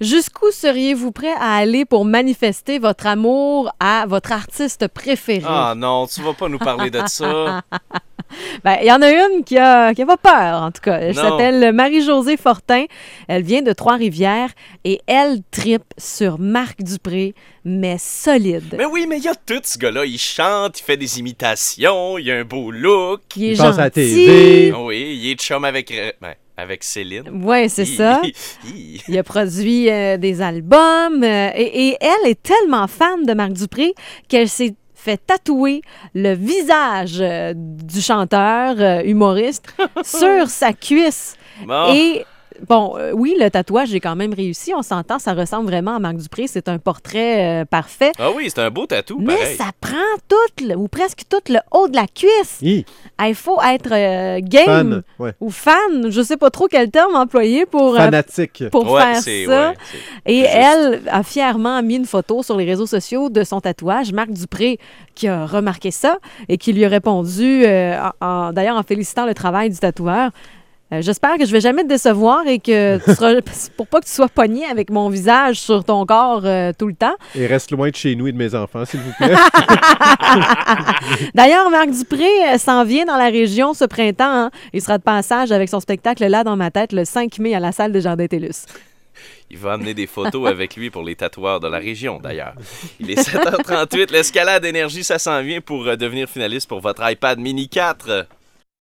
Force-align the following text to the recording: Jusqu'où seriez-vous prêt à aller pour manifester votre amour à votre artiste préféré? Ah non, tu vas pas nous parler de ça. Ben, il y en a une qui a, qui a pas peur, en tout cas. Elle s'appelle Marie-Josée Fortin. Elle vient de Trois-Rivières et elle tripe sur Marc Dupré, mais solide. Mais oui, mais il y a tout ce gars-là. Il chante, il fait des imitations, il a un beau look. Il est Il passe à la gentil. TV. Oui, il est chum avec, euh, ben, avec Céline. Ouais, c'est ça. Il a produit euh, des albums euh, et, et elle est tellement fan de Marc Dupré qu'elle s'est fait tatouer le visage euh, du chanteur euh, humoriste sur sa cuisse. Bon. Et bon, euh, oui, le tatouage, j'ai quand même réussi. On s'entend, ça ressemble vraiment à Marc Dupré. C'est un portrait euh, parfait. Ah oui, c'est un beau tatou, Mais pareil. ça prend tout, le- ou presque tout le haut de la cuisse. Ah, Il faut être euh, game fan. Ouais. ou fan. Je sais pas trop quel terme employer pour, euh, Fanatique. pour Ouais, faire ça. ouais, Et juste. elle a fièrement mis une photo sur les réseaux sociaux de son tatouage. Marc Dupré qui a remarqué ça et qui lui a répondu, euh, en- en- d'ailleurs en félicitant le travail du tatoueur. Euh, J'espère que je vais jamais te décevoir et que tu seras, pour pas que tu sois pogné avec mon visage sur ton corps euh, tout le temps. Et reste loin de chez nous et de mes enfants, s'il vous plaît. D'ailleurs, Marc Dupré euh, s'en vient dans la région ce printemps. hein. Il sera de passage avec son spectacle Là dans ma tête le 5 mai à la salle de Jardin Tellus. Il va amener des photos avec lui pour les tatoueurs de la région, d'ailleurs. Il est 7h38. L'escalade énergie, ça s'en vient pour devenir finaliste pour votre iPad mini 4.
Jusqu'où 0.00 0.50
seriez-vous 0.50 1.12
prêt 1.12 1.34
à 1.38 1.56
aller 1.56 1.84
pour 1.84 2.06
manifester 2.06 2.78
votre 2.78 3.06
amour 3.06 3.70
à 3.80 4.06
votre 4.06 4.32
artiste 4.32 4.88
préféré? 4.88 5.44
Ah 5.46 5.74
non, 5.76 6.06
tu 6.06 6.22
vas 6.22 6.32
pas 6.32 6.48
nous 6.48 6.58
parler 6.58 6.90
de 6.90 7.02
ça. 7.06 7.60
Ben, 8.64 8.76
il 8.82 8.86
y 8.86 8.92
en 8.92 9.00
a 9.02 9.10
une 9.10 9.44
qui 9.44 9.56
a, 9.58 9.94
qui 9.94 10.02
a 10.02 10.06
pas 10.06 10.16
peur, 10.16 10.62
en 10.62 10.70
tout 10.70 10.80
cas. 10.82 10.98
Elle 11.00 11.14
s'appelle 11.14 11.72
Marie-Josée 11.72 12.36
Fortin. 12.36 12.84
Elle 13.28 13.42
vient 13.42 13.62
de 13.62 13.72
Trois-Rivières 13.72 14.50
et 14.84 15.00
elle 15.06 15.38
tripe 15.50 15.84
sur 15.96 16.38
Marc 16.38 16.82
Dupré, 16.82 17.34
mais 17.64 17.96
solide. 17.98 18.74
Mais 18.76 18.84
oui, 18.84 19.06
mais 19.08 19.18
il 19.18 19.24
y 19.24 19.28
a 19.28 19.34
tout 19.34 19.60
ce 19.62 19.78
gars-là. 19.78 20.04
Il 20.04 20.18
chante, 20.18 20.78
il 20.80 20.82
fait 20.82 20.96
des 20.96 21.18
imitations, 21.18 22.18
il 22.18 22.30
a 22.30 22.36
un 22.36 22.44
beau 22.44 22.70
look. 22.70 23.22
Il 23.36 23.44
est 23.44 23.52
Il 23.52 23.58
passe 23.58 23.78
à 23.78 23.82
la 23.82 23.84
gentil. 23.86 23.92
TV. 23.94 24.72
Oui, 24.78 25.18
il 25.22 25.30
est 25.30 25.40
chum 25.40 25.64
avec, 25.64 25.90
euh, 25.92 26.12
ben, 26.20 26.34
avec 26.56 26.84
Céline. 26.84 27.42
Ouais, 27.44 27.68
c'est 27.68 27.84
ça. 27.86 28.20
Il 29.08 29.18
a 29.18 29.22
produit 29.22 29.88
euh, 29.90 30.16
des 30.18 30.42
albums 30.42 31.22
euh, 31.22 31.50
et, 31.54 31.88
et 31.88 31.96
elle 32.00 32.30
est 32.30 32.42
tellement 32.42 32.86
fan 32.86 33.24
de 33.24 33.32
Marc 33.32 33.52
Dupré 33.52 33.94
qu'elle 34.28 34.48
s'est 34.48 34.74
fait 35.00 35.16
tatouer 35.16 35.82
le 36.14 36.34
visage 36.34 37.18
euh, 37.20 37.52
du 37.56 38.00
chanteur 38.00 38.76
euh, 38.78 39.02
humoriste 39.02 39.74
sur 40.04 40.48
sa 40.48 40.72
cuisse. 40.72 41.36
Bon. 41.66 41.94
Et 41.94 42.24
bon, 42.68 42.94
euh, 42.98 43.12
oui, 43.12 43.34
le 43.38 43.50
tatouage, 43.50 43.88
j'ai 43.88 44.00
quand 44.00 44.16
même 44.16 44.32
réussi. 44.34 44.72
On 44.74 44.82
s'entend, 44.82 45.18
ça 45.18 45.32
ressemble 45.34 45.66
vraiment 45.66 45.96
à 45.96 45.98
Marc 45.98 46.16
Dupré. 46.16 46.46
C'est 46.46 46.68
un 46.68 46.78
portrait 46.78 47.62
euh, 47.62 47.64
parfait. 47.64 48.12
Ah 48.18 48.30
oui, 48.34 48.48
c'est 48.48 48.60
un 48.60 48.70
beau 48.70 48.86
tatou, 48.86 49.18
Mais 49.20 49.34
pareil. 49.36 49.56
ça 49.56 49.70
prend 49.80 49.96
tout, 50.28 50.64
le- 50.66 50.76
ou 50.76 50.88
presque 50.88 51.22
tout 51.28 51.40
le 51.52 51.58
haut 51.72 51.88
de 51.88 51.96
la 51.96 52.06
cuisse. 52.06 52.60
Ah, 53.18 53.28
Il 53.28 53.34
faut 53.34 53.60
être 53.62 53.92
euh, 53.92 54.40
game 54.42 54.64
fan. 54.64 55.02
Ouais. 55.18 55.32
ou 55.40 55.50
fan. 55.50 56.10
Je 56.10 56.22
sais 56.22 56.36
pas 56.36 56.50
trop 56.50 56.68
quel 56.68 56.90
terme 56.90 57.14
employer 57.14 57.66
pour, 57.66 57.94
euh, 57.94 57.98
Fanatique. 57.98 58.64
pour 58.70 58.90
Ouais, 58.90 59.00
faire 59.14 59.16
ça. 59.22 59.30
ouais, 59.70 59.74
Et 60.26 60.40
juste. 60.40 60.50
elle 60.54 61.02
a 61.10 61.22
fièrement 61.22 61.82
mis 61.82 61.96
une 61.96 62.06
photo 62.06 62.42
sur 62.42 62.56
les 62.56 62.64
réseaux 62.64 62.86
sociaux 62.86 63.28
de 63.30 63.44
son 63.44 63.60
tatouage. 63.60 64.12
Marc 64.12 64.30
Dupré 64.30 64.78
qui 65.14 65.28
a 65.28 65.46
remarqué 65.46 65.90
ça 65.90 66.18
et 66.48 66.56
qui 66.58 66.72
lui 66.72 66.84
a 66.84 66.88
répondu, 66.88 67.64
euh, 67.64 67.98
en- 68.20 68.26
en- 68.26 68.52
d'ailleurs 68.52 68.76
en 68.76 68.82
félicitant 68.82 69.26
le 69.26 69.34
travail 69.34 69.70
du 69.70 69.78
tatoueur. 69.78 70.30
Euh, 70.92 71.02
J'espère 71.02 71.38
que 71.38 71.46
je 71.46 71.52
vais 71.52 71.60
jamais 71.60 71.82
te 71.84 71.88
décevoir 71.88 72.46
et 72.46 72.58
que 72.58 72.98
tu 73.04 73.14
seras, 73.14 73.34
pour 73.76 73.86
pas 73.86 74.00
que 74.00 74.06
tu 74.06 74.12
sois 74.12 74.28
pogné 74.28 74.64
avec 74.66 74.90
mon 74.90 75.08
visage 75.08 75.60
sur 75.60 75.84
ton 75.84 76.04
corps 76.06 76.42
euh, 76.44 76.72
tout 76.76 76.86
le 76.88 76.94
temps. 76.94 77.14
Et 77.34 77.46
reste 77.46 77.70
loin 77.70 77.90
de 77.90 77.96
chez 77.96 78.14
nous 78.16 78.26
et 78.26 78.32
de 78.32 78.36
mes 78.36 78.54
enfants, 78.54 78.84
s'il 78.84 79.00
vous 79.00 79.12
plaît. 79.18 79.34
D'ailleurs, 81.34 81.70
Marc 81.70 81.90
Dupré 81.90 82.28
euh, 82.52 82.58
s'en 82.58 82.84
vient 82.84 83.04
dans 83.04 83.16
la 83.16 83.28
région 83.30 83.74
ce 83.74 83.84
printemps. 83.84 84.24
hein. 84.24 84.50
Il 84.72 84.80
sera 84.82 84.98
de 84.98 85.02
passage 85.02 85.52
avec 85.52 85.68
son 85.68 85.80
spectacle 85.80 86.26
Là 86.26 86.44
dans 86.44 86.56
ma 86.56 86.70
tête 86.70 86.92
le 86.92 87.04
5 87.04 87.38
mai 87.38 87.54
à 87.54 87.60
la 87.60 87.72
salle 87.72 87.92
de 87.92 88.00
Jardin 88.00 88.26
Tellus. 88.26 88.66
Il 89.50 89.58
va 89.58 89.72
amener 89.74 89.94
des 89.94 90.06
photos 90.06 90.48
avec 90.52 90.76
lui 90.76 90.90
pour 90.90 91.02
les 91.02 91.16
tatoueurs 91.16 91.60
de 91.60 91.68
la 91.68 91.78
région, 91.78 92.20
d'ailleurs. 92.22 92.54
Il 93.00 93.10
est 93.10 93.20
7h38. 93.20 94.12
L'escalade 94.12 94.64
énergie, 94.64 95.04
ça 95.04 95.18
s'en 95.18 95.42
vient 95.42 95.60
pour 95.60 95.84
devenir 95.96 96.28
finaliste 96.28 96.68
pour 96.68 96.80
votre 96.80 97.08
iPad 97.08 97.38
mini 97.38 97.68
4. 97.68 98.26